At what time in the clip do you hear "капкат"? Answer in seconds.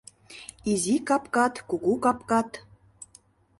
1.07-1.53, 2.03-2.49